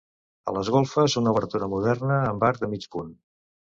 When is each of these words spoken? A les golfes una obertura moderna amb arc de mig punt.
A 0.51 0.55
les 0.57 0.71
golfes 0.77 1.17
una 1.23 1.35
obertura 1.37 1.71
moderna 1.77 2.19
amb 2.35 2.51
arc 2.53 2.67
de 2.67 2.75
mig 2.77 2.93
punt. 2.99 3.19